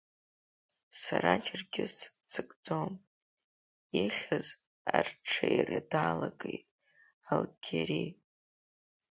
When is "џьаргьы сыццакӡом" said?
1.45-2.91